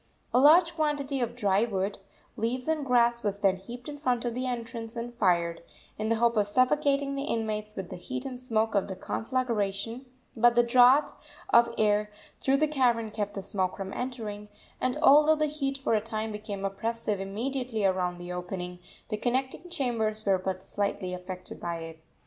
[0.33, 1.99] A large quantity of dry wood,
[2.35, 5.61] leaves and grass was then heaped in front of the entrance and fired,
[5.95, 10.07] in the hope of suffocating the inmates with the heat and smoke of the conflagration;
[10.35, 11.11] but the draught
[11.51, 12.09] of air
[12.39, 14.49] through the cavern kept the smoke from entering,
[14.81, 18.79] and, although the heat for a time became oppressive immediately around the opening,
[19.09, 22.03] the connecting chambers were but slightly affected by it.